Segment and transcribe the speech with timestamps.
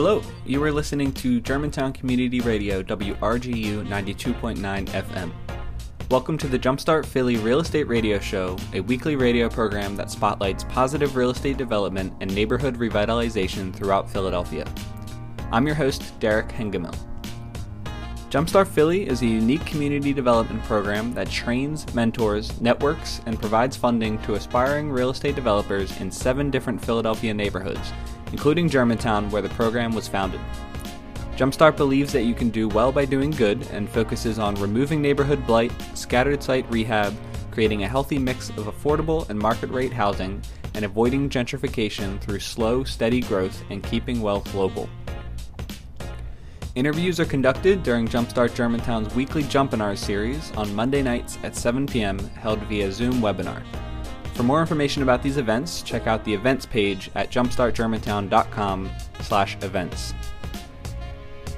[0.00, 5.32] Hello, you are listening to Germantown Community Radio WRGU 92.9 FM.
[6.08, 10.62] Welcome to the Jumpstart Philly Real Estate Radio Show, a weekly radio program that spotlights
[10.62, 14.64] positive real estate development and neighborhood revitalization throughout Philadelphia.
[15.50, 16.96] I'm your host, Derek Hengemil.
[18.30, 24.18] Jumpstart Philly is a unique community development program that trains, mentors, networks, and provides funding
[24.22, 27.92] to aspiring real estate developers in seven different Philadelphia neighborhoods,
[28.32, 30.40] including Germantown, where the program was founded.
[31.36, 35.46] Jumpstart believes that you can do well by doing good and focuses on removing neighborhood
[35.46, 37.14] blight, scattered site rehab,
[37.52, 40.42] creating a healthy mix of affordable and market rate housing,
[40.74, 44.88] and avoiding gentrification through slow, steady growth and keeping wealth local.
[46.74, 52.18] Interviews are conducted during Jumpstart Germantown's weekly Jumpinar series on Monday nights at 7 p.m.,
[52.18, 53.62] held via Zoom webinar.
[54.38, 60.14] For more information about these events, check out the events page at jumpstartgermantown.com/events.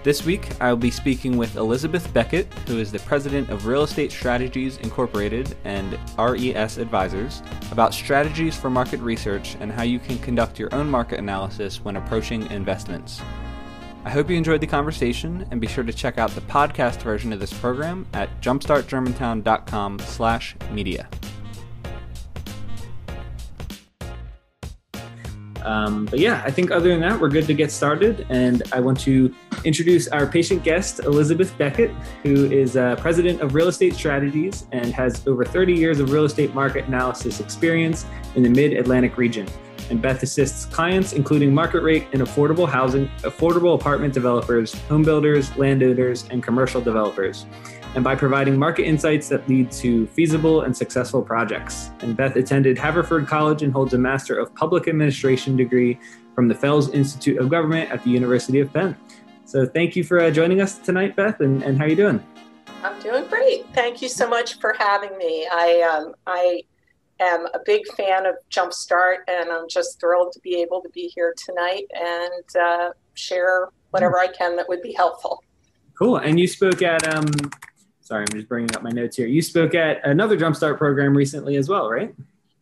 [0.03, 3.83] This week, I will be speaking with Elizabeth Beckett, who is the president of Real
[3.83, 10.19] Estate Strategies Incorporated and RES Advisors, about strategies for market research and how you can
[10.21, 13.21] conduct your own market analysis when approaching investments.
[14.07, 17.31] I hope you enjoyed the conversation, and be sure to check out the podcast version
[17.35, 21.09] of this program at jumpstartgermantown.com/media.
[25.65, 28.27] Um, but yeah, I think other than that, we're good to get started.
[28.31, 31.91] And I want to introduce our patient guest, Elizabeth Beckett,
[32.23, 36.25] who is uh, president of Real Estate Strategies and has over 30 years of real
[36.25, 39.47] estate market analysis experience in the Mid Atlantic region.
[39.91, 45.55] And Beth assists clients, including market rate and affordable housing, affordable apartment developers, home builders,
[45.57, 47.45] landowners, and commercial developers
[47.95, 51.91] and by providing market insights that lead to feasible and successful projects.
[52.01, 55.99] And Beth attended Haverford College and holds a Master of Public Administration degree
[56.35, 58.97] from the Fels Institute of Government at the University of Penn.
[59.45, 62.25] So thank you for uh, joining us tonight, Beth, and, and how are you doing?
[62.83, 63.67] I'm doing great.
[63.75, 65.47] Thank you so much for having me.
[65.51, 66.63] I um, I
[67.19, 71.11] am a big fan of Jumpstart, and I'm just thrilled to be able to be
[71.15, 75.43] here tonight and uh, share whatever I can that would be helpful.
[75.99, 76.17] Cool.
[76.17, 77.27] And you spoke at um,
[78.11, 79.29] sorry, I'm just bringing up my notes here.
[79.29, 82.13] You spoke at another Jumpstart program recently as well, right?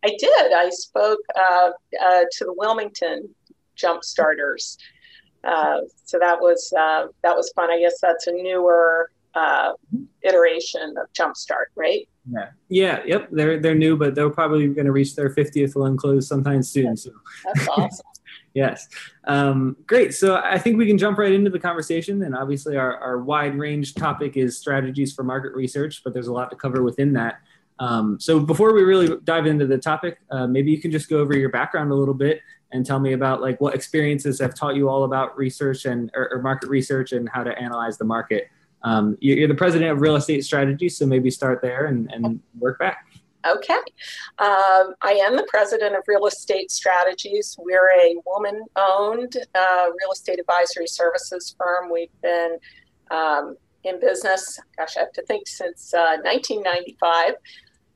[0.05, 0.53] I did.
[0.53, 1.71] I spoke uh,
[2.03, 3.35] uh, to the Wilmington
[3.77, 4.77] Jumpstarters.
[5.43, 7.71] Uh, so that was uh, that was fun.
[7.71, 9.73] I guess that's a newer uh,
[10.23, 12.07] iteration of Jumpstart, right?
[12.31, 12.51] Yeah.
[12.69, 13.01] Yeah.
[13.07, 13.29] Yep.
[13.33, 16.95] They're they're new, but they're probably going to reach their 50th will close sometime soon.
[16.95, 17.11] So
[17.45, 18.07] that's awesome.
[18.59, 18.89] Yes.
[19.25, 20.15] Um, great.
[20.15, 22.23] So I think we can jump right into the conversation.
[22.25, 26.33] And obviously, our, our wide range topic is strategies for market research, but there's a
[26.33, 27.41] lot to cover within that.
[27.79, 31.19] Um, so before we really dive into the topic, uh, maybe you can just go
[31.19, 32.41] over your background a little bit
[32.73, 36.29] and tell me about like what experiences have taught you all about research and or,
[36.33, 38.49] or market research and how to analyze the market.
[38.83, 42.79] Um, you're the president of Real Estate Strategy, so maybe start there and, and work
[42.79, 43.07] back.
[43.47, 43.79] Okay.
[44.39, 47.57] Um, I am the president of Real Estate Strategies.
[47.59, 51.91] We're a woman owned uh, real estate advisory services firm.
[51.93, 52.59] We've been
[53.11, 57.35] um, in business, gosh, I have to think, since uh, 1995.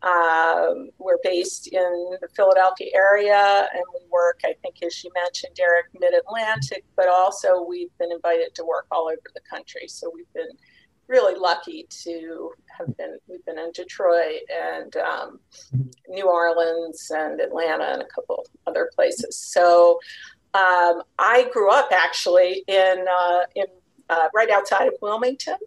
[0.03, 5.55] Um, we're based in the Philadelphia area and we work, I think, as you mentioned,
[5.55, 9.87] Derek, mid Atlantic, but also we've been invited to work all over the country.
[9.87, 10.51] So we've been
[11.13, 15.39] really lucky to have been we've been in Detroit and um,
[16.09, 19.37] New Orleans and Atlanta and a couple other places.
[19.37, 20.01] So
[20.55, 23.67] um, I grew up actually in uh, in
[24.09, 25.59] uh, right outside of Wilmington,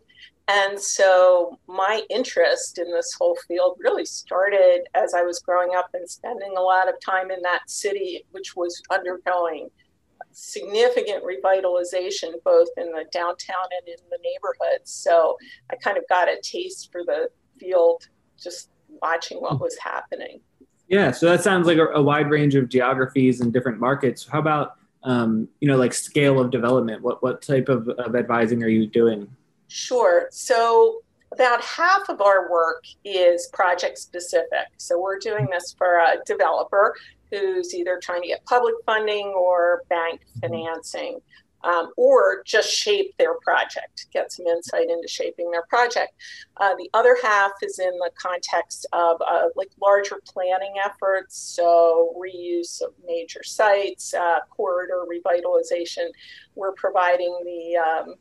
[0.48, 5.90] and so my interest in this whole field really started as I was growing up
[5.94, 9.70] and spending a lot of time in that city, which was undergoing
[10.36, 14.92] significant revitalization both in the downtown and in the neighborhoods.
[14.92, 15.38] So
[15.72, 18.70] I kind of got a taste for the field just
[19.02, 20.42] watching what was happening.
[20.90, 24.28] Yeah, so that sounds like a, a wide range of geographies and different markets.
[24.28, 27.02] How about um, you know like scale of development?
[27.02, 29.28] What what type of, of advising are you doing?
[29.68, 30.28] Sure.
[30.32, 31.02] So
[31.32, 34.68] about half of our work is project specific.
[34.78, 36.94] So we're doing this for a developer
[37.36, 41.20] who's either trying to get public funding or bank financing.
[41.64, 46.14] Um, or just shape their project, get some insight into shaping their project.
[46.58, 52.16] Uh, the other half is in the context of uh, like larger planning efforts, so
[52.22, 56.10] reuse of major sites, uh, corridor revitalization.
[56.54, 58.16] We're providing the um,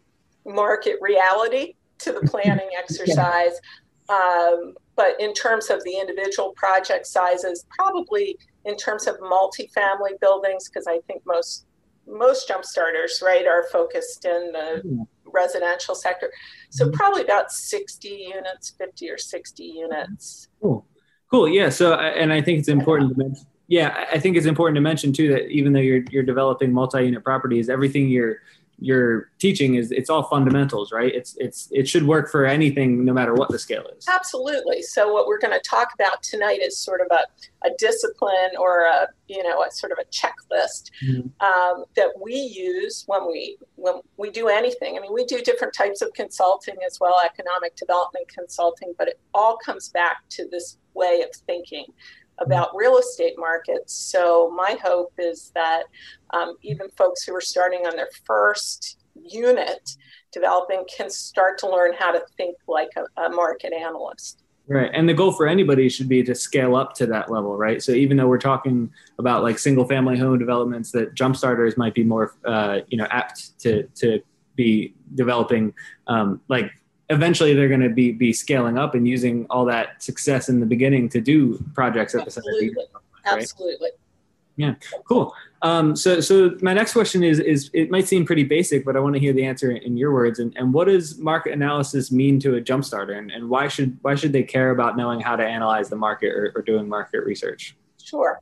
[0.47, 3.61] market reality to the planning exercise.
[4.09, 10.69] Um, but in terms of the individual project sizes, probably in terms of multifamily buildings,
[10.69, 11.67] because I think most
[12.07, 15.03] most jump starters, right, are focused in the mm-hmm.
[15.33, 16.31] residential sector.
[16.71, 16.95] So mm-hmm.
[16.95, 20.49] probably about 60 units, 50 or 60 units.
[20.61, 20.87] Cool.
[21.31, 21.49] Cool.
[21.49, 21.71] Yeah.
[21.71, 23.47] So, and I think it's important to mention.
[23.67, 27.25] Yeah, I think it's important to mention too that even though you're you're developing multi-unit
[27.25, 28.41] properties, everything you're
[28.79, 31.15] you're teaching is it's all fundamentals right?
[31.15, 34.07] It's it's it should work for anything no matter what the scale is.
[34.09, 34.83] Absolutely.
[34.83, 38.83] So what we're going to talk about tonight is sort of a, a discipline or
[38.83, 41.29] a you know a sort of a checklist mm-hmm.
[41.45, 44.97] um, that we use when we when we do anything.
[44.97, 49.21] I mean we do different types of consulting as well economic development consulting but it
[49.33, 51.87] all comes back to this way of thinking
[52.39, 53.95] about real estate markets.
[53.95, 55.85] So my hope is that
[56.35, 59.97] um, even folks who are starting on their first unit
[60.33, 64.43] developing can start to learn how to think like a, a market analyst.
[64.67, 64.91] Right.
[64.95, 67.83] And the goal for anybody should be to scale up to that level, right?
[67.83, 71.95] So even though we're talking about like single family home developments that jump starters might
[71.95, 74.21] be more, uh, you know, apt to, to
[74.57, 75.75] be developing,
[76.07, 76.71] um, like
[77.11, 80.67] eventually they're going to be be scaling up and using all that success in the
[80.67, 82.71] beginning to do projects at Absolutely.
[82.71, 82.89] the center.
[83.27, 83.43] Right?
[83.43, 83.91] Absolutely.
[84.57, 84.75] Yeah,
[85.09, 85.35] cool.
[85.63, 89.01] Um, so, so my next question is, is it might seem pretty basic, but I
[89.01, 90.39] want to hear the answer in your words.
[90.39, 93.99] And, and what does market analysis mean to a jump starter, and, and why should
[94.03, 97.25] why should they care about knowing how to analyze the market or, or doing market
[97.25, 97.77] research?
[98.03, 98.41] Sure.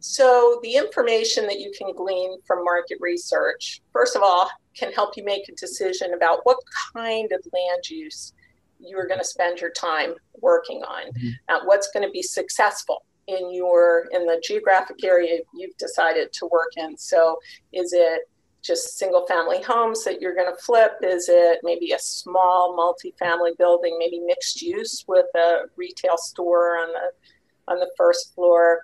[0.00, 5.16] So the information that you can glean from market research, first of all, can help
[5.16, 6.56] you make a decision about what
[6.92, 8.32] kind of land use
[8.80, 11.28] you are going to spend your time working on, mm-hmm.
[11.48, 16.46] uh, what's going to be successful in your in the geographic area you've decided to
[16.46, 16.96] work in.
[16.96, 17.38] So
[17.72, 18.28] is it
[18.62, 20.92] just single family homes that you're going to flip?
[21.02, 26.88] Is it maybe a small multi-family building, maybe mixed use with a retail store on
[26.88, 28.82] the on the first floor?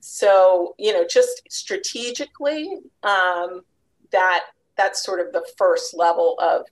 [0.00, 3.62] so you know just strategically um,
[4.12, 4.44] that
[4.76, 6.64] that's sort of the first level of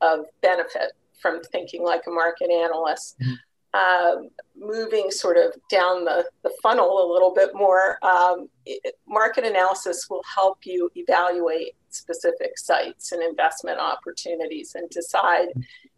[0.00, 3.32] of benefit from thinking like a market analyst mm-hmm.
[3.74, 9.44] Um, moving sort of down the, the funnel a little bit more um, it, market
[9.44, 15.48] analysis will help you evaluate specific sites and investment opportunities and decide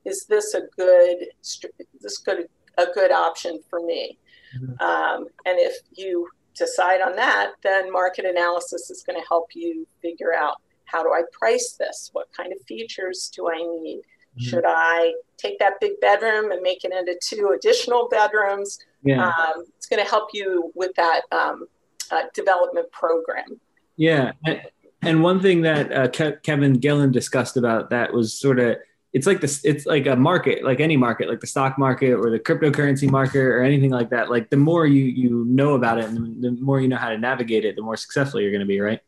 [0.04, 1.64] is this a good is
[2.00, 4.18] this good a good option for me
[4.56, 4.82] mm-hmm.
[4.82, 6.28] um, and if you
[6.60, 11.10] decide on that, then market analysis is going to help you figure out how do
[11.10, 12.10] I price this?
[12.12, 14.02] What kind of features do I need?
[14.36, 14.48] Mm-hmm.
[14.48, 18.78] Should I take that big bedroom and make it into two additional bedrooms?
[19.02, 19.28] Yeah.
[19.28, 21.66] Um, it's going to help you with that um,
[22.10, 23.60] uh, development program.
[23.96, 24.32] Yeah.
[25.02, 28.76] And one thing that uh, Ke- Kevin Gillen discussed about that was sort of
[29.12, 32.30] it's like this it's like a market like any market like the stock market or
[32.30, 36.04] the cryptocurrency market or anything like that like the more you you know about it
[36.04, 38.66] and the more you know how to navigate it the more successful you're going to
[38.66, 39.00] be right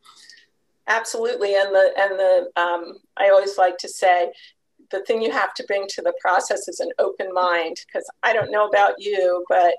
[0.89, 4.33] absolutely and the and the um, i always like to say
[4.93, 8.33] the thing you have to bring to the process is an open mind because i
[8.33, 9.75] don't know about you but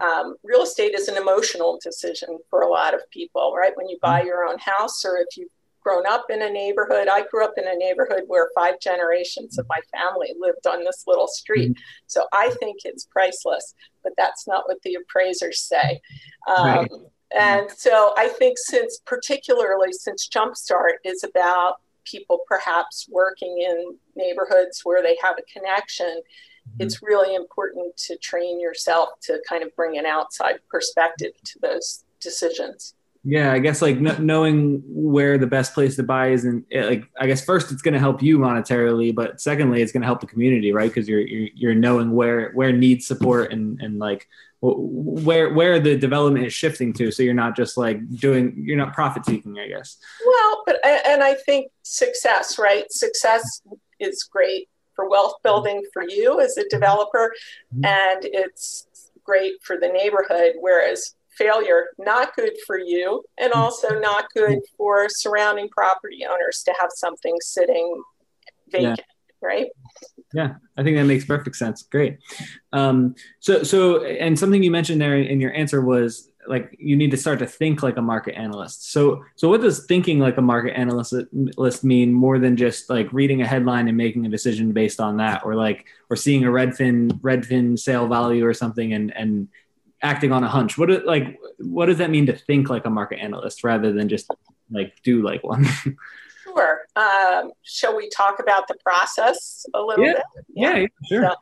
[0.00, 3.98] um, real estate is an emotional decision for a lot of people right when you
[4.00, 4.28] buy mm-hmm.
[4.28, 5.50] your own house or if you've
[5.82, 7.08] grown up in a neighborhood.
[7.08, 11.04] I grew up in a neighborhood where five generations of my family lived on this
[11.06, 11.72] little street.
[11.72, 11.82] Mm-hmm.
[12.06, 16.00] So I think it's priceless, but that's not what the appraisers say.
[16.46, 16.90] Um, right.
[17.36, 24.80] And so I think since, particularly since Jumpstart is about people perhaps working in neighborhoods
[24.84, 26.82] where they have a connection, mm-hmm.
[26.82, 32.04] it's really important to train yourself to kind of bring an outside perspective to those
[32.20, 32.94] decisions.
[33.24, 37.04] Yeah, I guess like knowing where the best place to buy is, and eh, like
[37.20, 40.20] I guess first it's going to help you monetarily, but secondly it's going to help
[40.20, 40.90] the community, right?
[40.90, 44.26] Because you're, you're you're knowing where where needs support and and like
[44.62, 48.94] where where the development is shifting to, so you're not just like doing you're not
[48.94, 49.98] profit seeking, I guess.
[50.24, 52.90] Well, but and I think success, right?
[52.90, 53.62] Success
[53.98, 57.34] is great for wealth building for you as a developer,
[57.74, 57.84] mm-hmm.
[57.84, 58.86] and it's
[59.24, 60.54] great for the neighborhood.
[60.60, 66.72] Whereas failure not good for you and also not good for surrounding property owners to
[66.78, 68.02] have something sitting
[68.70, 69.00] vacant.
[69.42, 69.68] Right?
[70.32, 71.82] Yeah i think that makes perfect sense.
[71.82, 72.18] Great.
[72.72, 77.10] Um, so so and something you mentioned there in your answer was like you need
[77.12, 78.90] to start to think like a market analyst.
[78.90, 83.12] So so what does thinking like a market analyst list mean more than just like
[83.12, 85.44] reading a headline and making a decision based on that?
[85.44, 89.48] Or like or seeing a redfin redfin sale value or something and and
[90.02, 90.76] acting on a hunch.
[90.76, 94.08] What do, like what does that mean to think like a market analyst rather than
[94.08, 94.30] just
[94.70, 95.66] like do like one?
[96.54, 96.80] sure.
[96.96, 100.12] Um, shall we talk about the process a little yeah.
[100.12, 100.44] bit?
[100.54, 101.22] Yeah, yeah sure.
[101.22, 101.34] So,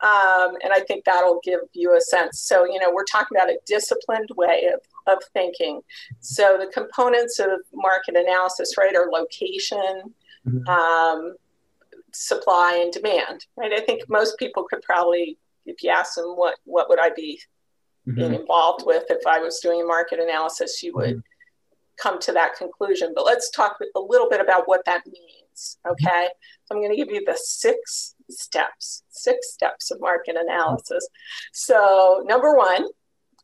[0.00, 2.40] um, and I think that'll give you a sense.
[2.40, 4.80] So, you know, we're talking about a disciplined way of,
[5.12, 5.80] of thinking.
[6.20, 10.14] So the components of market analysis, right, are location,
[10.46, 10.68] mm-hmm.
[10.68, 11.34] um,
[12.12, 13.46] supply, and demand.
[13.56, 13.72] Right.
[13.72, 15.36] I think most people could probably,
[15.66, 17.40] if you ask them what what would I be
[18.06, 18.34] mm-hmm.
[18.34, 21.18] involved with if I was doing market analysis, you would mm-hmm.
[22.00, 23.12] Come to that conclusion.
[23.14, 25.78] But let's talk a little bit about what that means.
[25.88, 26.28] Okay.
[26.64, 31.08] So I'm going to give you the six steps, six steps of market analysis.
[31.52, 32.86] So, number one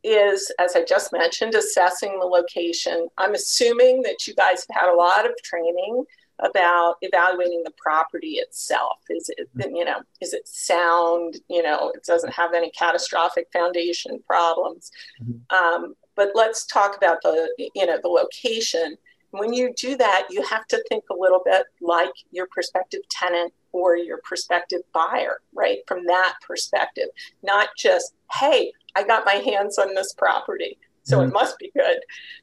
[0.04, 3.08] is, as I just mentioned, assessing the location.
[3.18, 6.04] I'm assuming that you guys have had a lot of training
[6.40, 8.98] about evaluating the property itself.
[9.08, 11.36] Is it, you know, is it sound?
[11.48, 14.90] You know, it doesn't have any catastrophic foundation problems.
[15.22, 15.56] Mm-hmm.
[15.56, 18.96] Um, but let's talk about the, you know, the location.
[19.30, 23.52] When you do that, you have to think a little bit like your prospective tenant
[23.72, 25.78] or your prospective buyer, right?
[25.88, 27.08] From that perspective,
[27.42, 31.28] not just, hey, I got my hands on this property, so mm-hmm.
[31.28, 31.98] it must be good.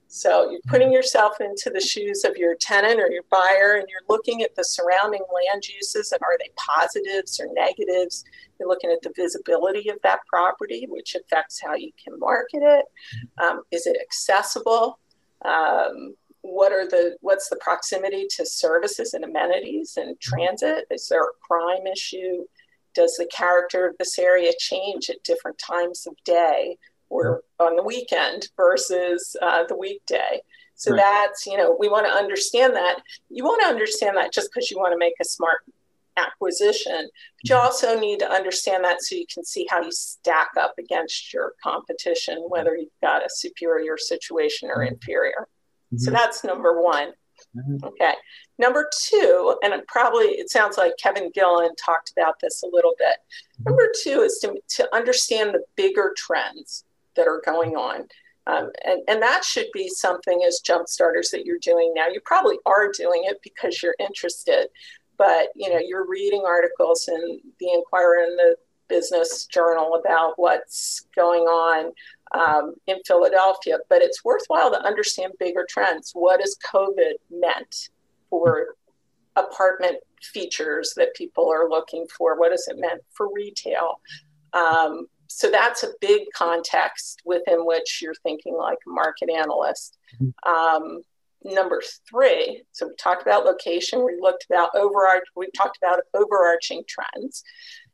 [0.07, 4.07] So you're putting yourself into the shoes of your tenant or your buyer, and you're
[4.07, 8.23] looking at the surrounding land uses and are they positives or negatives?
[8.59, 12.85] You're looking at the visibility of that property, which affects how you can market it.
[13.15, 13.43] Mm-hmm.
[13.43, 14.99] Um, is it accessible?
[15.43, 21.23] Um, what are the what's the proximity to services and amenities and transit is there
[21.23, 22.43] a crime issue
[22.95, 26.77] does the character of this area change at different times of day
[27.09, 30.41] or on the weekend versus uh, the weekday
[30.75, 30.97] so right.
[30.97, 34.69] that's you know we want to understand that you want to understand that just because
[34.71, 35.59] you want to make a smart
[36.17, 37.65] acquisition but you mm-hmm.
[37.65, 41.53] also need to understand that so you can see how you stack up against your
[41.63, 44.93] competition whether you've got a superior situation or mm-hmm.
[44.93, 45.47] inferior
[45.93, 46.03] Mm-hmm.
[46.03, 47.13] So that's number one.
[47.55, 47.83] Mm-hmm.
[47.83, 48.13] Okay.
[48.59, 53.17] Number two, and probably it sounds like Kevin Gillen talked about this a little bit.
[53.17, 53.63] Mm-hmm.
[53.69, 58.07] Number two is to, to understand the bigger trends that are going on.
[58.47, 62.07] Um, and, and that should be something as jump starters that you're doing now.
[62.07, 64.67] You probably are doing it because you're interested,
[65.17, 68.55] but you know you're reading articles in the Inquirer and the
[68.89, 71.91] Business Journal about what's going on
[72.33, 73.77] um, in Philadelphia.
[73.89, 76.11] But it's worthwhile to understand bigger trends.
[76.13, 77.89] What has COVID meant
[78.29, 78.75] for
[79.35, 82.39] apartment features that people are looking for?
[82.39, 84.01] What has it meant for retail?
[84.53, 85.05] Um,
[85.37, 89.97] so that's a big context within which you're thinking like a market analyst.
[90.45, 91.01] Um,
[91.43, 96.83] number three, so we talked about location, we looked about overarch, we talked about overarching
[96.87, 97.43] trends.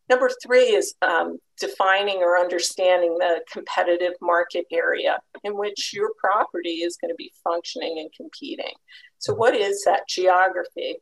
[0.09, 6.81] Number three is um, defining or understanding the competitive market area in which your property
[6.81, 8.73] is going to be functioning and competing.
[9.19, 10.95] So, what is that geography?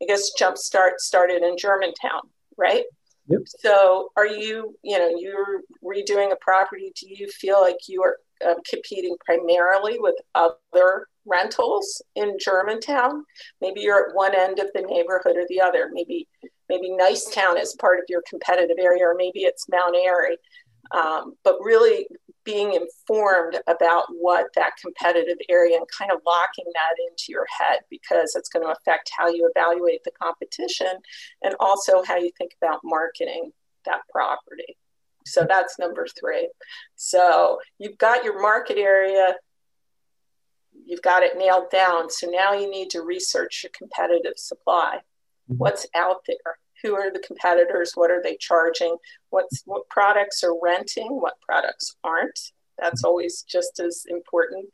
[0.00, 2.22] I guess Jumpstart started in Germantown,
[2.56, 2.84] right?
[3.32, 3.40] Yep.
[3.46, 6.92] So, are you, you know, you're redoing a property?
[7.00, 13.24] Do you feel like you are uh, competing primarily with other rentals in Germantown?
[13.60, 15.88] Maybe you're at one end of the neighborhood or the other.
[15.92, 16.28] Maybe
[16.68, 20.36] maybe Nicetown is part of your competitive area, or maybe it's Mount Airy.
[20.90, 22.06] Um, but really
[22.44, 27.80] being informed about what that competitive area and kind of locking that into your head
[27.90, 30.92] because it's going to affect how you evaluate the competition
[31.42, 33.52] and also how you think about marketing
[33.84, 34.76] that property.
[35.26, 36.50] So that's number three.
[36.96, 39.34] So you've got your market area,
[40.84, 42.10] you've got it nailed down.
[42.10, 44.98] So now you need to research your competitive supply.
[45.50, 45.58] Mm-hmm.
[45.58, 46.58] What's out there?
[46.82, 48.96] Who are the competitors what are they charging
[49.30, 52.38] what's what products are renting what products aren't.
[52.78, 53.08] That's mm-hmm.
[53.08, 54.68] always just as important.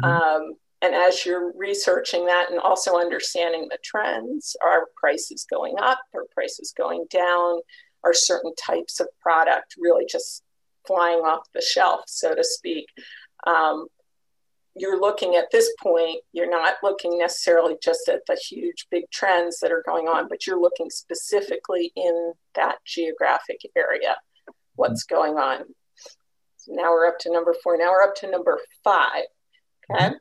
[0.00, 0.04] Mm-hmm.
[0.04, 6.00] um, and as you're researching that and also understanding the trends are prices going up?
[6.14, 7.60] Are prices going down?
[8.02, 10.42] Are certain types of product really just
[10.86, 12.86] flying off the shelf so to speak?
[13.46, 13.88] Um,
[14.76, 19.58] you're looking at this point, you're not looking necessarily just at the huge big trends
[19.60, 24.16] that are going on, but you're looking specifically in that geographic area,
[24.76, 25.64] what's going on.
[26.56, 27.76] So now we're up to number four.
[27.76, 29.24] Now we're up to number five.
[29.90, 30.04] Mm-hmm.
[30.04, 30.14] Okay.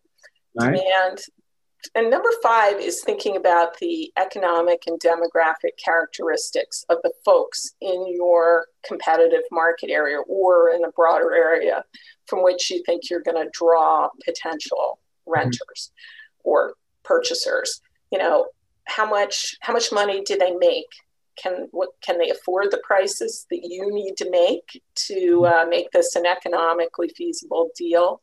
[0.56, 0.82] Right.
[1.04, 1.18] And
[1.96, 8.06] and number five is thinking about the economic and demographic characteristics of the folks in
[8.14, 11.84] your competitive market area or in a broader area
[12.28, 16.50] from which you think you're going to draw potential renters mm-hmm.
[16.50, 17.82] or purchasers.
[18.12, 18.48] You know,
[18.86, 20.88] how much how much money do they make?
[21.42, 25.92] Can what can they afford the prices that you need to make to uh, make
[25.92, 28.20] this an economically feasible deal?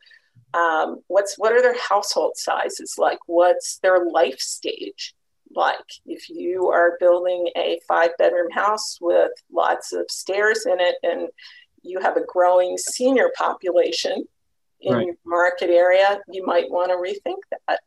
[0.56, 3.18] Um, what's what are their household sizes like?
[3.26, 5.14] What's their life stage
[5.54, 5.76] like?
[6.06, 11.28] If you are building a five bedroom house with lots of stairs in it and
[11.82, 14.24] you have a growing senior population,
[14.80, 15.06] in right.
[15.06, 17.80] your market area, you might want to rethink that.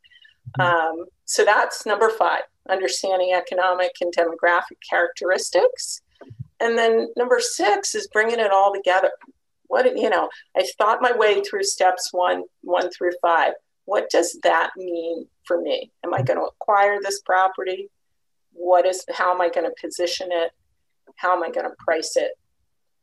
[0.59, 0.61] Mm-hmm.
[0.61, 6.01] Um, so that's number five, understanding economic and demographic characteristics.
[6.59, 9.11] And then number six is bringing it all together.
[9.69, 13.53] What, you know, I thought my way through steps one, one through five.
[13.85, 15.91] What does that mean for me?
[16.03, 17.89] Am I going to acquire this property?
[18.51, 20.51] What is, how am I going to position it?
[21.15, 22.31] How am I going to price it?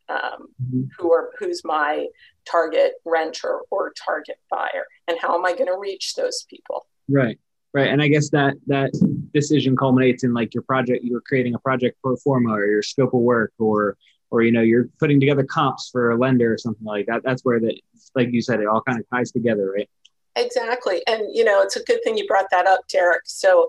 [0.09, 0.83] Um, mm-hmm.
[0.97, 2.07] who are who's my
[2.49, 7.41] target renter or target buyer and how am i going to reach those people right
[7.75, 8.93] right and i guess that that
[9.35, 13.15] decision culminates in like your project you're creating a project pro forma or your scope
[13.15, 13.97] of work or
[14.31, 17.45] or you know you're putting together comps for a lender or something like that that's
[17.45, 17.81] where the
[18.15, 19.89] like you said it all kind of ties together right?
[20.37, 21.03] Exactly.
[21.07, 23.23] And you know it's a good thing you brought that up derek.
[23.25, 23.69] So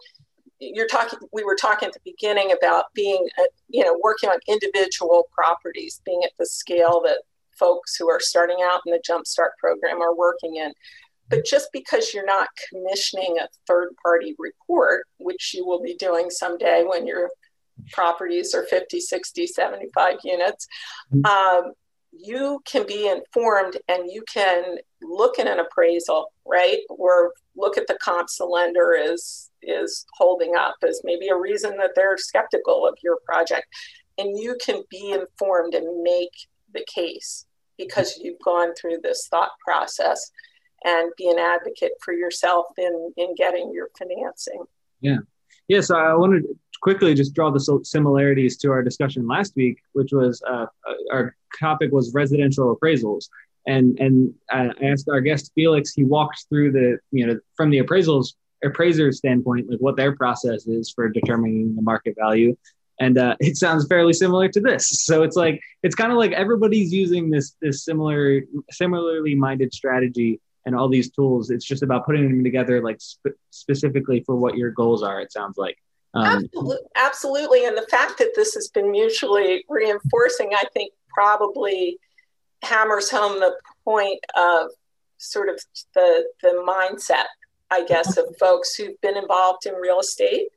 [0.60, 4.40] you're talking we were talking at the beginning about being a, you know working on
[4.48, 7.22] individual properties being at the scale that
[7.58, 10.74] folks who are starting out in the jumpstart program are working in.
[11.30, 16.30] But just because you're not commissioning a third party report, which you will be doing
[16.30, 17.30] someday when your
[17.92, 20.68] properties or 50, 60, 75 units,
[21.14, 21.26] mm-hmm.
[21.26, 21.74] um,
[22.12, 26.80] you can be informed and you can look at an appraisal, right?
[26.90, 31.78] Or look at the comps the lender is is holding up as maybe a reason
[31.78, 33.66] that they're skeptical of your project.
[34.18, 36.34] And you can be informed and make
[36.74, 37.46] the case
[37.78, 40.32] because you've gone through this thought process
[40.84, 44.64] and be an advocate for yourself in in getting your financing.
[45.02, 45.20] Yeah,
[45.68, 45.82] yeah.
[45.82, 50.12] So I wanted to quickly just draw the similarities to our discussion last week, which
[50.12, 53.30] was uh, uh, our topic was residential appraisals.
[53.66, 55.94] And and I asked our guest Felix.
[55.94, 60.68] He walked through the you know from the appraisals appraiser's standpoint, like what their process
[60.68, 62.56] is for determining the market value.
[63.00, 64.88] And uh, it sounds fairly similar to this.
[65.06, 70.40] So it's like it's kind of like everybody's using this this similar similarly minded strategy
[70.66, 71.50] and all these tools.
[71.50, 75.22] It's just about putting them together, like sp- specifically for what your goals are.
[75.22, 75.78] It sounds like.
[76.18, 82.00] Um, absolutely, absolutely, and the fact that this has been mutually reinforcing, I think, probably
[82.64, 84.70] hammers home the point of
[85.18, 85.60] sort of
[85.94, 87.26] the the mindset,
[87.70, 90.48] I guess, of folks who've been involved in real estate.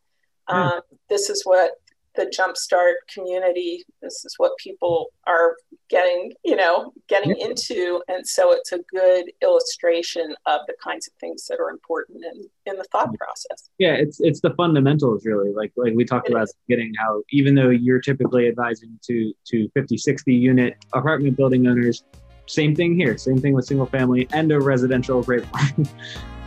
[0.49, 1.73] Um, this is what
[2.17, 3.85] the jumpstart community.
[4.03, 5.57] This is what people are
[5.89, 8.03] getting you know getting into.
[8.09, 12.49] And so it's a good illustration of the kinds of things that are important in,
[12.67, 13.71] in the thought process.
[13.79, 15.53] Yeah it's it's the fundamentals really.
[15.53, 19.69] Like like we talked it about getting how even though you're typically advising to to
[19.75, 22.05] 50 60 unit apartment building owners
[22.47, 25.45] same thing here same thing with single family and a residential rate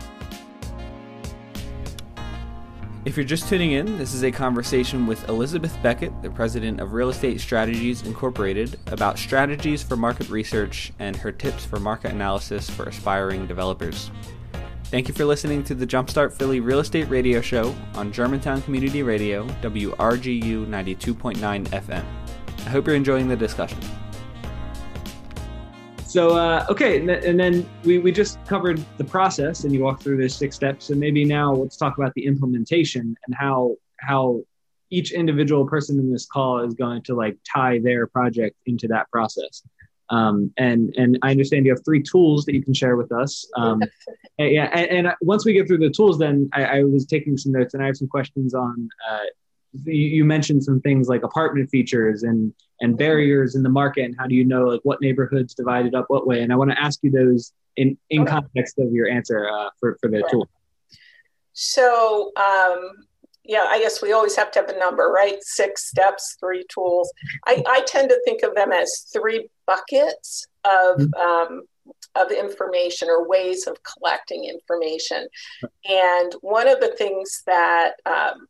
[3.04, 6.94] If you're just tuning in, this is a conversation with Elizabeth Beckett, the president of
[6.94, 12.70] Real Estate Strategies Incorporated, about strategies for market research and her tips for market analysis
[12.70, 14.10] for aspiring developers.
[14.84, 19.02] Thank you for listening to the Jumpstart Philly Real Estate Radio Show on Germantown Community
[19.02, 22.04] Radio, WRGU 92.9 FM.
[22.58, 23.80] I hope you're enjoying the discussion.
[26.14, 29.82] So uh, okay, and, th- and, then we, we just covered the process, and you
[29.82, 30.90] walked through those six steps.
[30.90, 34.40] And maybe now let's talk about the implementation and how how
[34.90, 39.10] each individual person in this call is going to like tie their project into that
[39.10, 39.62] process.
[40.08, 43.44] Um, and and I understand you have three tools that you can share with us.
[43.56, 43.82] Um,
[44.38, 47.36] and, yeah, and, and, once we get through the tools, then I, I, was taking
[47.36, 49.24] some notes, and I have some questions on uh,
[49.84, 54.26] you mentioned some things like apartment features and and barriers in the market and how
[54.26, 56.42] do you know like what neighborhoods divided up what way?
[56.42, 59.96] And i want to ask you those in in context of your answer uh, for
[60.00, 60.48] for the tool.
[61.52, 63.06] So um,
[63.44, 65.42] yeah i guess we always have to have a number right?
[65.42, 67.12] Six steps three tools.
[67.46, 71.54] I, I tend to think of them as three buckets of mm-hmm.
[71.54, 71.62] um,
[72.14, 75.26] of information or ways of collecting information.
[75.84, 78.46] And one of the things that um,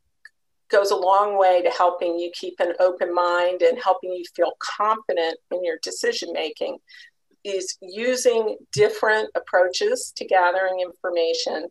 [0.69, 4.53] goes a long way to helping you keep an open mind and helping you feel
[4.59, 6.77] confident in your decision making
[7.43, 11.67] is using different approaches to gathering information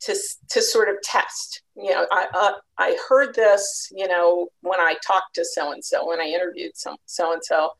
[0.00, 0.14] to,
[0.50, 1.62] to sort of test.
[1.74, 5.84] You know i uh, i heard this you know when i talked to so and
[5.84, 6.96] so when i interviewed so
[7.32, 7.70] and so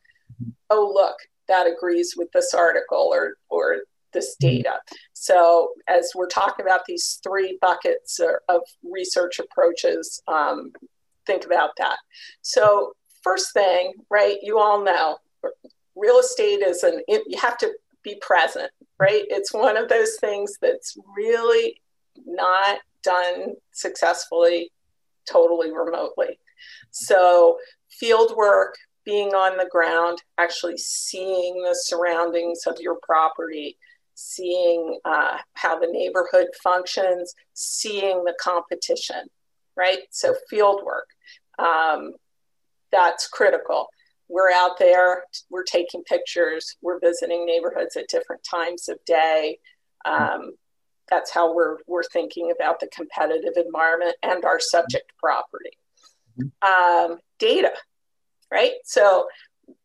[0.69, 1.17] oh look
[1.49, 3.79] that agrees with this article or or
[4.17, 4.57] this mm-hmm.
[4.57, 4.81] data.
[5.13, 10.73] So, as we're talking about these three buckets of research approaches, um,
[11.27, 11.99] think about that.
[12.43, 15.19] So, first thing, right, you all know
[15.97, 19.25] real estate is an, you have to be present, right?
[19.29, 21.81] It's one of those things that's really
[22.25, 24.71] not done successfully
[25.29, 26.39] totally remotely.
[26.91, 27.59] So,
[27.91, 33.77] field work, being on the ground, actually seeing the surroundings of your property,
[34.17, 39.29] seeing uh, how the neighborhood functions, seeing the competition,
[39.77, 40.01] right?
[40.11, 41.07] So, field work,
[41.59, 42.15] um,
[42.91, 43.89] that's critical.
[44.29, 49.59] We're out there, we're taking pictures, we're visiting neighborhoods at different times of day.
[50.05, 50.53] Um,
[51.09, 55.71] that's how we're, we're thinking about the competitive environment and our subject property.
[56.41, 57.13] Mm-hmm.
[57.13, 57.71] Um, data,
[58.51, 58.73] right?
[58.85, 59.27] So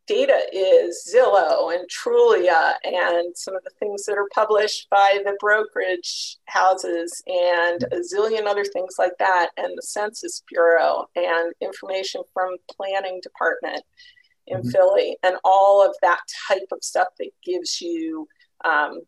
[0.07, 5.37] data is Zillow and Trulia and some of the things that are published by the
[5.39, 12.21] brokerage houses and a zillion other things like that, and the Census Bureau and information
[12.33, 13.83] from planning department
[14.47, 14.69] in mm-hmm.
[14.69, 18.27] Philly, and all of that type of stuff that gives you
[18.65, 19.01] um,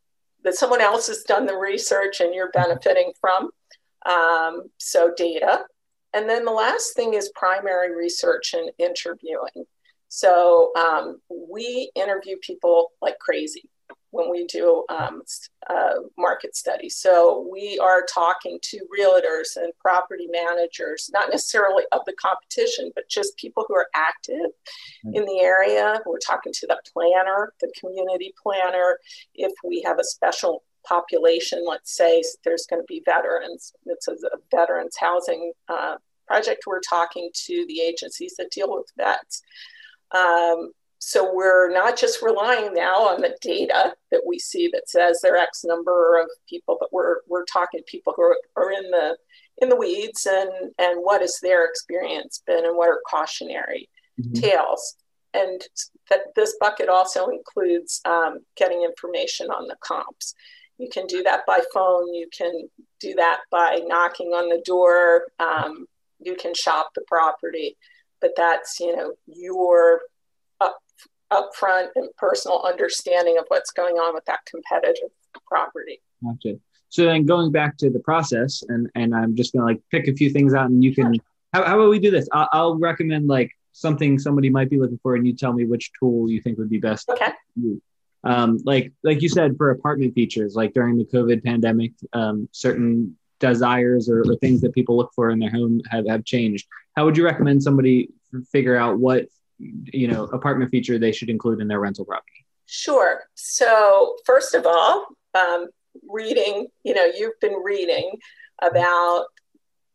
[0.44, 2.70] that someone else has done the research and you're mm-hmm.
[2.70, 3.50] benefiting from.
[4.06, 5.62] Um, so data.
[6.14, 9.66] And then the last thing is primary research and interviewing.
[10.16, 13.68] So um, we interview people like crazy
[14.12, 15.24] when we do um,
[15.68, 16.98] uh, market studies.
[16.98, 23.10] So we are talking to realtors and property managers, not necessarily of the competition, but
[23.10, 24.52] just people who are active
[25.04, 25.16] mm-hmm.
[25.16, 26.00] in the area.
[26.06, 29.00] We're talking to the planner, the community planner.
[29.34, 34.12] If we have a special population, let's say there's going to be veterans, it's a,
[34.12, 35.96] a veterans housing uh,
[36.28, 39.42] project, we're talking to the agencies that deal with vets.
[40.14, 40.72] Um,
[41.06, 45.34] so we're not just relying now on the data that we see that says there
[45.34, 48.90] are X number of people, but we're we're talking to people who are, are in
[48.90, 49.18] the
[49.62, 50.50] in the weeds and
[50.80, 54.34] and what has their experience been and what are cautionary mm-hmm.
[54.34, 54.96] tales.
[55.34, 55.62] And
[56.10, 60.36] that this bucket also includes um, getting information on the comps.
[60.78, 62.14] You can do that by phone.
[62.14, 65.26] You can do that by knocking on the door.
[65.40, 65.88] Um,
[66.20, 67.76] you can shop the property
[68.24, 70.02] but that's you know your
[70.62, 70.78] up
[71.32, 75.10] upfront and personal understanding of what's going on with that competitive
[75.46, 76.02] property.
[76.24, 76.58] Gotcha.
[76.90, 80.14] So then going back to the process, and and I'm just gonna like pick a
[80.14, 81.14] few things out, and you can.
[81.54, 82.28] How, how about we do this?
[82.32, 85.92] I'll, I'll recommend like something somebody might be looking for, and you tell me which
[86.00, 87.10] tool you think would be best.
[87.10, 87.34] Okay.
[88.24, 93.18] Um, like like you said for apartment features, like during the COVID pandemic, um, certain
[93.48, 96.68] desires or, or, things that people look for in their home have, have changed.
[96.96, 98.10] How would you recommend somebody
[98.52, 99.28] figure out what
[99.60, 102.46] you know apartment feature they should include in their rental property?
[102.66, 103.24] Sure.
[103.36, 105.68] So first of all, um,
[106.10, 106.68] reading.
[106.84, 108.12] You know, you've been reading
[108.62, 109.26] about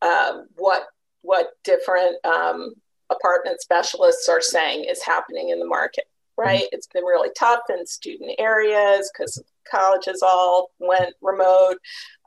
[0.03, 0.87] uh, what
[1.23, 2.75] what different um,
[3.11, 6.05] apartment specialists are saying is happening in the market.
[6.37, 6.61] Right.
[6.61, 6.77] Mm-hmm.
[6.77, 11.76] It's been really tough in student areas because colleges all went remote,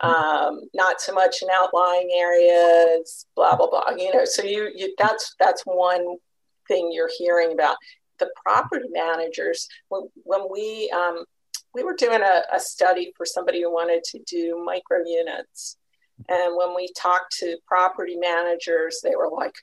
[0.01, 3.91] um, not so much in outlying areas, blah blah blah.
[3.97, 6.17] You know, so you, you that's that's one
[6.67, 7.77] thing you're hearing about.
[8.19, 11.25] The property managers when when we um,
[11.73, 15.77] we were doing a, a study for somebody who wanted to do micro units,
[16.30, 19.56] and when we talked to property managers, they were like,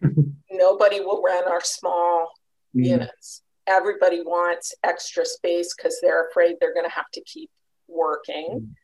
[0.50, 2.32] nobody will rent our small
[2.74, 2.84] mm-hmm.
[2.84, 7.50] units everybody wants extra space because they're afraid they're going to have to keep
[7.88, 8.74] working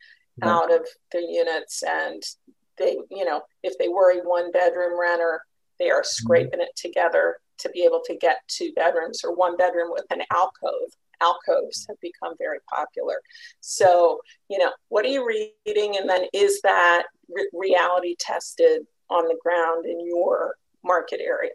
[0.42, 0.48] mm-hmm.
[0.48, 1.82] out of the units.
[1.82, 2.22] And
[2.78, 5.42] they you know if they were a one bedroom renter
[5.78, 6.24] they are mm-hmm.
[6.24, 10.22] scraping it together to be able to get two bedrooms or one bedroom with an
[10.32, 10.90] alcove.
[11.22, 13.16] Alcoves have become very popular.
[13.60, 15.98] So you know what are you reading?
[15.98, 21.52] And then is that re- reality tested on the ground in your market area?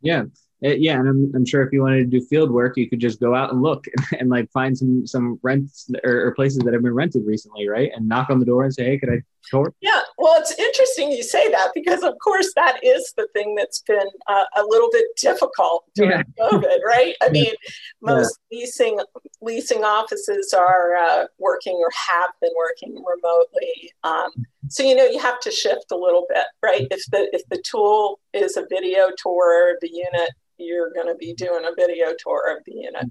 [0.00, 0.24] Yeah
[0.62, 3.00] it, yeah, and I'm, I'm sure if you wanted to do field work, you could
[3.00, 6.60] just go out and look and, and like find some some rents or, or, places
[6.60, 7.90] that have been rented recently, right?
[7.94, 11.10] And knock on the door and say, "Hey, could I tour?" Yeah, well, it's interesting
[11.10, 14.88] you say that because, of course, that is the thing that's been uh, a little
[14.92, 16.22] bit difficult during yeah.
[16.40, 17.16] COVID, right?
[17.20, 17.52] I mean,
[18.00, 18.60] most yeah.
[18.60, 19.00] leasing
[19.40, 23.92] leasing offices are uh, working or have been working remotely.
[24.04, 24.30] Um,
[24.68, 26.86] so you know you have to shift a little bit, right?
[26.92, 31.14] If the if the tool is a video tour of the unit you're going to
[31.14, 33.10] be doing a video tour of the unit.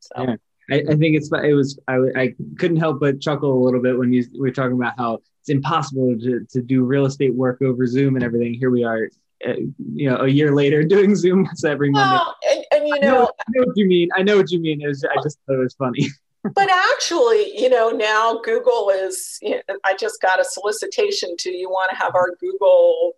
[0.00, 0.10] So.
[0.22, 0.36] Yeah.
[0.70, 3.98] I, I, think it's it was I, I couldn't help but chuckle a little bit
[3.98, 7.86] when you were talking about how it's impossible to, to do real estate work over
[7.86, 8.54] Zoom and everything.
[8.54, 9.10] Here we are,
[9.46, 9.52] uh,
[9.92, 12.14] you know, a year later doing Zoom every Monday.
[12.14, 14.08] Well, and, and you know, I know, I know, what you mean.
[14.16, 14.80] I know what you mean.
[14.80, 16.08] It was, I just thought it was funny.
[16.54, 19.38] but actually, you know, now Google is.
[19.42, 23.12] You know, I just got a solicitation to you want to have our Google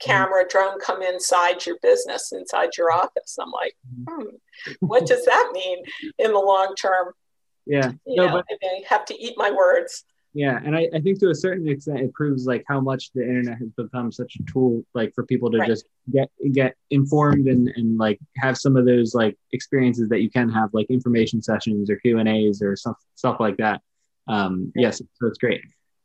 [0.00, 3.36] camera drone come inside your business, inside your office.
[3.40, 3.76] I'm like,
[4.08, 4.36] hmm,
[4.80, 5.82] what does that mean
[6.18, 7.12] in the long term?
[7.66, 10.04] Yeah, you no, know, but I have to eat my words.
[10.34, 13.22] Yeah, and I, I think to a certain extent it proves like how much the
[13.22, 15.66] internet has become such a tool like for people to right.
[15.66, 20.30] just get get informed and, and like have some of those like experiences that you
[20.30, 23.80] can have like information sessions or Q and A's or stuff stuff like that.
[24.28, 25.62] Um, yes, so it's great.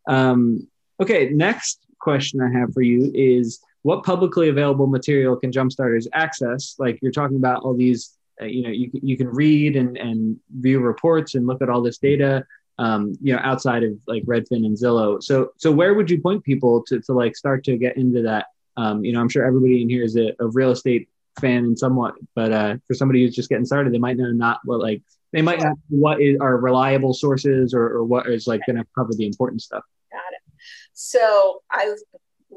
[0.08, 0.67] Um,
[1.01, 6.76] okay, next question I have for you is what publicly available material can Jumpstarters access?
[6.80, 10.39] Like you're talking about all these, uh, you know, you, you can read and, and
[10.50, 12.46] view reports and look at all this data,
[12.80, 15.22] um, you know, outside of like Redfin and Zillow.
[15.22, 18.48] So, so where would you point people to, to like start to get into that?
[18.76, 21.78] Um, you know, I'm sure everybody in here is a, a real estate fan and
[21.78, 25.02] somewhat, but uh, for somebody who's just getting started, they might know not what like
[25.32, 28.86] they might not what is, are reliable sources or, or what is like going to
[28.96, 29.84] cover the important stuff.
[30.12, 30.56] Got it.
[30.93, 31.96] So I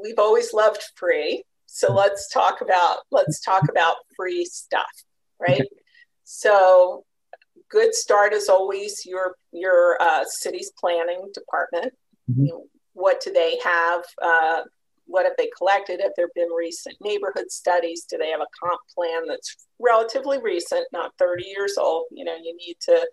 [0.01, 1.43] we've always loved free.
[1.65, 1.97] So mm-hmm.
[1.97, 4.91] let's talk about let's talk about free stuff,
[5.39, 5.61] right?
[5.61, 5.69] Okay.
[6.23, 7.05] So
[7.69, 11.93] good start is always your your uh, city's planning department.
[12.29, 12.45] Mm-hmm.
[12.45, 14.03] You know, what do they have?
[14.21, 14.61] Uh,
[15.05, 16.01] what have they collected?
[16.01, 18.05] Have there been recent neighborhood studies?
[18.09, 22.05] Do they have a comp plan that's relatively recent, not 30 years old?
[22.11, 23.07] You know, you need to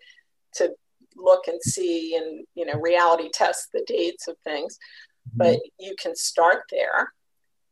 [0.55, 0.75] to
[1.17, 4.79] look and see and you know reality test the dates of things,
[5.29, 5.39] mm-hmm.
[5.39, 7.13] but you can start there.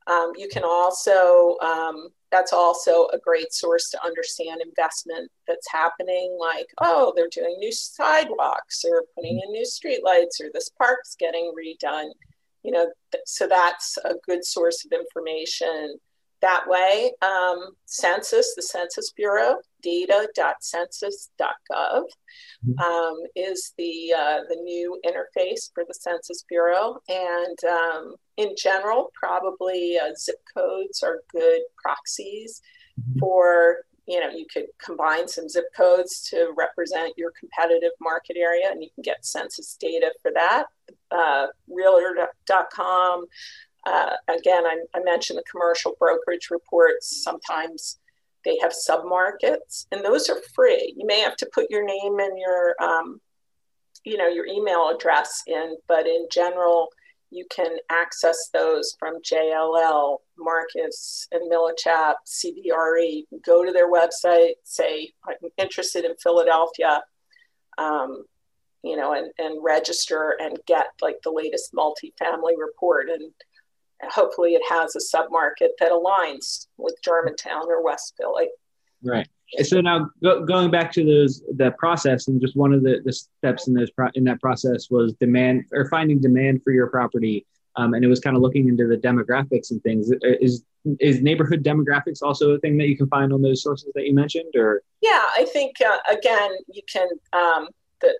[0.06, 6.36] Um, you can also um, that's also a great source to understand investment that's happening
[6.40, 11.52] like oh they're doing new sidewalks or putting in new streetlights or this park's getting
[11.56, 12.10] redone
[12.62, 15.96] you know, th- so that's a good source of information
[16.40, 17.12] that way.
[17.22, 22.04] Um, census, the Census Bureau, data.census.gov
[22.64, 22.78] mm-hmm.
[22.78, 29.10] um, is the uh, the new interface for the Census Bureau, and um, in general,
[29.14, 32.62] probably uh, zip codes are good proxies
[32.98, 33.18] mm-hmm.
[33.18, 38.68] for you know you could combine some zip codes to represent your competitive market area
[38.70, 40.64] and you can get census data for that
[41.10, 43.24] uh, realtor.com
[43.86, 47.98] uh, again I, I, mentioned the commercial brokerage reports sometimes
[48.44, 52.38] they have submarkets and those are free you may have to put your name and
[52.38, 53.20] your um,
[54.04, 56.88] you know your email address in but in general
[57.32, 63.24] you can access those from JLL, Marcus and Millichap, CBRE.
[63.44, 67.02] Go to their website, say, I'm interested in Philadelphia,
[67.78, 68.24] um,
[68.84, 73.08] you know, and, and register and get like the latest multifamily report.
[73.08, 73.32] And
[74.10, 78.48] hopefully it has a submarket that aligns with Germantown or West Philly.
[79.02, 79.28] Right.
[79.62, 83.12] So now go, going back to those the process and just one of the, the
[83.12, 87.44] steps in those pro, in that process was demand or finding demand for your property,
[87.76, 90.10] um, and it was kind of looking into the demographics and things.
[90.22, 90.64] Is
[91.00, 94.14] is neighborhood demographics also a thing that you can find on those sources that you
[94.14, 94.82] mentioned, or?
[95.02, 97.08] Yeah, I think uh, again you can.
[97.32, 97.68] Um,
[98.00, 98.18] the,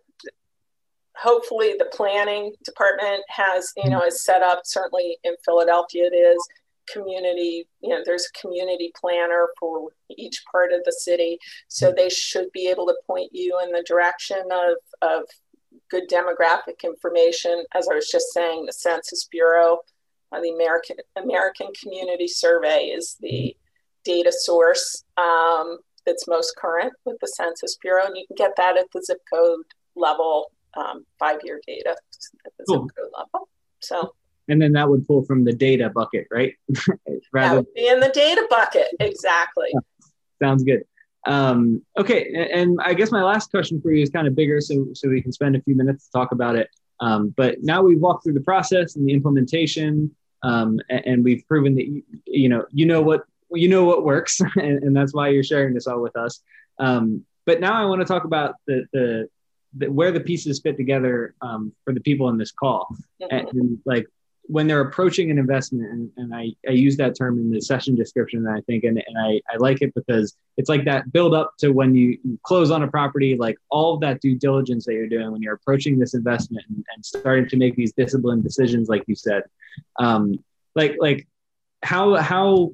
[1.22, 4.62] hopefully the planning department has you know is set up.
[4.64, 6.46] Certainly in Philadelphia it is
[6.92, 11.38] community you know there's a community planner for each part of the city.
[11.68, 15.22] So they should be able to point you in the direction of, of
[15.90, 17.64] good demographic information.
[17.74, 19.78] As i was just saying the census bureau
[20.32, 23.56] uh, the american american community survey is the
[24.04, 28.06] data source um, that's most current with the census bureau.
[28.06, 31.96] And you can get that at the zip code level um, five year data
[32.44, 32.86] at the cool.
[32.86, 33.48] zip code level
[33.80, 34.14] so
[34.48, 36.54] and then that would pull from the data bucket, right?
[37.32, 39.72] Rather that would be in the data bucket, exactly.
[40.42, 40.82] Sounds good.
[41.26, 44.88] Um, okay, and I guess my last question for you is kind of bigger, so
[44.94, 46.68] so we can spend a few minutes to talk about it.
[47.00, 51.46] Um, but now we've walked through the process and the implementation, um, and, and, we've
[51.46, 55.14] proven that you, you know you know what you know what works, and, and that's
[55.14, 56.40] why you're sharing this all with us.
[56.80, 59.28] Um, but now I want to talk about the, the,
[59.76, 62.94] the where the pieces fit together um, for the people in this call,
[63.30, 64.06] and, and like
[64.46, 67.94] when they're approaching an investment, and, and I, I use that term in the session
[67.94, 71.54] description, I think, and, and I, I like it because it's like that build up
[71.58, 74.94] to when you, you close on a property, like all of that due diligence that
[74.94, 78.88] you're doing when you're approaching this investment and, and starting to make these disciplined decisions,
[78.88, 79.44] like you said.
[80.00, 80.42] Um,
[80.74, 81.28] like, like
[81.82, 82.72] how, how,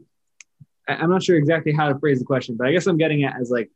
[0.89, 3.39] I'm not sure exactly how to phrase the question, but I guess I'm getting at
[3.39, 3.71] as like,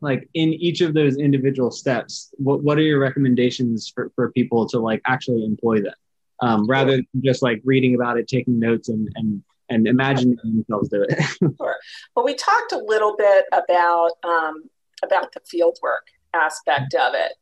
[0.00, 4.68] like in each of those individual steps, what, what are your recommendations for, for people
[4.68, 5.94] to like actually employ them?
[6.40, 10.88] um, rather than just like reading about it, taking notes, and and and imagining themselves
[10.88, 11.22] do it.
[11.38, 11.76] sure.
[12.14, 14.64] Well, we talked a little bit about um,
[15.02, 17.32] about the field work aspect of it,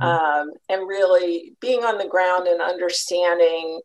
[0.00, 0.04] mm-hmm.
[0.04, 3.80] um, and really being on the ground and understanding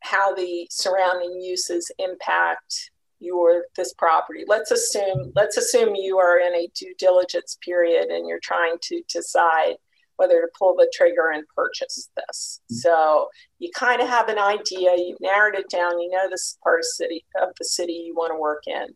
[0.00, 6.54] how the surrounding uses impact your this property let's assume let's assume you are in
[6.54, 9.76] a due diligence period and you're trying to decide
[10.16, 12.60] whether to pull the trigger and purchase this.
[12.64, 12.74] Mm-hmm.
[12.76, 14.94] So you kind of have an idea.
[14.96, 16.00] You've narrowed it down.
[16.00, 18.86] You know this part of city of the city you want to work in.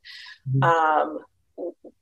[0.48, 0.62] Mm-hmm.
[0.62, 1.18] Um,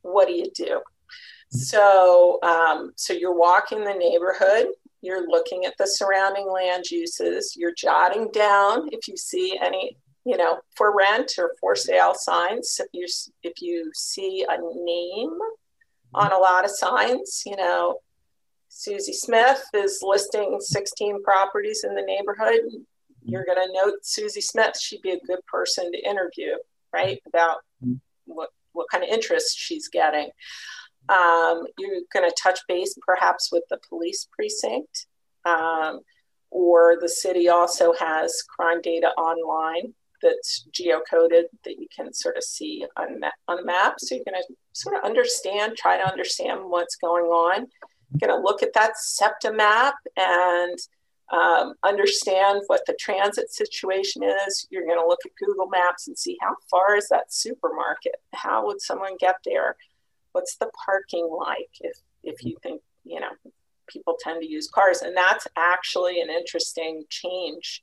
[0.02, 0.64] what do you do?
[0.64, 1.58] Mm-hmm.
[1.58, 4.66] So um, so you're walking the neighborhood.
[5.02, 10.36] you're looking at the surrounding land uses, you're jotting down if you see any, you
[10.36, 12.80] know, for rent or for sale signs.
[12.80, 13.06] If you
[13.44, 15.38] if you see a name
[16.12, 18.00] on a lot of signs, you know,
[18.68, 22.60] Susie Smith is listing 16 properties in the neighborhood.
[23.22, 24.76] You're going to note Susie Smith.
[24.78, 26.56] She'd be a good person to interview,
[26.92, 27.22] right?
[27.28, 27.58] About
[28.24, 30.28] what what kind of interest she's getting.
[31.08, 35.06] Um, you're going to touch base perhaps with the police precinct,
[35.44, 36.00] um,
[36.50, 42.44] or the city also has crime data online that's geocoded that you can sort of
[42.44, 43.94] see on, ma- on the map.
[43.98, 47.66] So you're going to sort of understand, try to understand what's going on.
[48.12, 50.78] You're going to look at that SEPTA map and
[51.32, 54.66] um, understand what the transit situation is.
[54.70, 58.14] You're going to look at Google Maps and see how far is that supermarket?
[58.32, 59.76] How would someone get there?
[60.36, 63.30] what's the parking like if if you think you know
[63.88, 67.82] people tend to use cars and that's actually an interesting change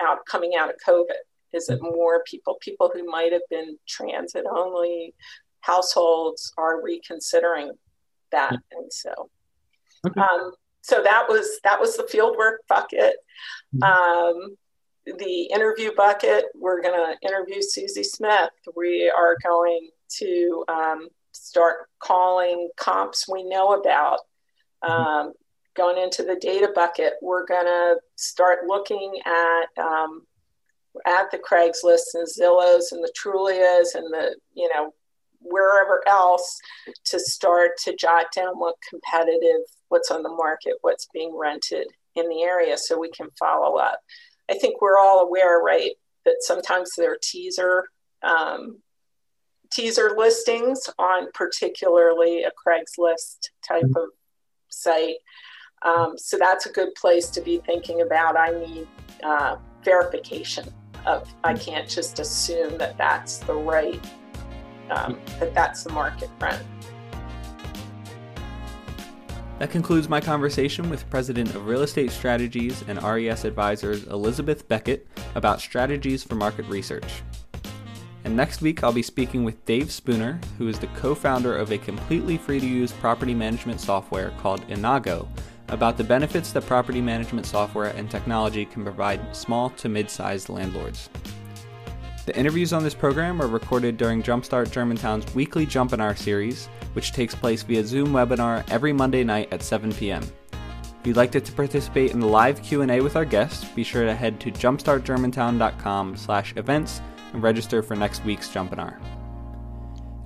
[0.00, 1.18] out coming out of covid
[1.52, 5.14] is it more people people who might have been transit only
[5.60, 7.72] households are reconsidering
[8.32, 9.30] that and so
[10.06, 10.20] okay.
[10.20, 13.16] um, so that was that was the fieldwork bucket
[13.74, 13.82] mm-hmm.
[13.82, 14.56] um,
[15.18, 21.88] the interview bucket we're going to interview susie smith we are going to um, start
[21.98, 24.20] calling comps we know about.
[24.84, 24.92] Mm-hmm.
[24.92, 25.32] Um,
[25.76, 30.22] going into the data bucket, we're going to start looking at um,
[31.06, 34.92] at the Craigslist and Zillows and the Trulias and the you know
[35.40, 36.58] wherever else
[37.06, 42.28] to start to jot down what competitive, what's on the market, what's being rented in
[42.28, 44.00] the area, so we can follow up.
[44.50, 45.92] I think we're all aware, right,
[46.24, 47.84] that sometimes there are teaser
[48.22, 48.78] um,
[49.72, 54.08] teaser listings on particularly a Craigslist type of
[54.68, 55.16] site.
[55.82, 58.36] Um, so that's a good place to be thinking about.
[58.36, 58.86] I need
[59.22, 60.66] uh, verification
[61.06, 61.32] of.
[61.44, 64.00] I can't just assume that that's the right
[64.90, 66.62] um, that that's the market rent.
[69.58, 75.06] That concludes my conversation with President of Real Estate Strategies and RES Advisors Elizabeth Beckett
[75.34, 77.22] about strategies for market research.
[78.24, 81.72] And next week, I'll be speaking with Dave Spooner, who is the co founder of
[81.72, 85.28] a completely free to use property management software called Innago,
[85.70, 90.48] about the benefits that property management software and technology can provide small to mid sized
[90.48, 91.08] landlords.
[92.26, 97.34] The interviews on this program are recorded during Jumpstart Germantown's weekly Jumpinar series, which takes
[97.34, 100.22] place via Zoom webinar every Monday night at 7 p.m.
[100.52, 104.14] If you'd like to participate in the live Q&A with our guests, be sure to
[104.14, 107.00] head to jumpstartgermantown.com slash events
[107.32, 109.00] and register for next week's Jumpinar.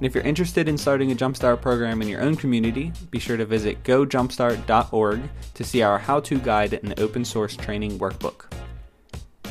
[0.05, 3.38] And if you're interested in starting a Jumpstart program in your own community, be sure
[3.38, 5.23] to visit gojumpstart.org
[5.55, 8.53] to see our how to guide and open source training workbook.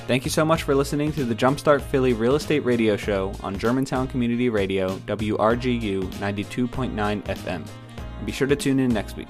[0.06, 3.58] Thank you so much for listening to the Jumpstart Philly Real Estate Radio Show on
[3.58, 7.68] Germantown Community Radio, WRGU 92.9 FM.
[8.18, 9.30] And be sure to tune in next week.